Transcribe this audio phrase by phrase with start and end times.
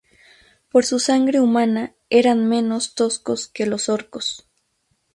[0.71, 4.49] Por su sangre humana, eran menos toscos que los orcos.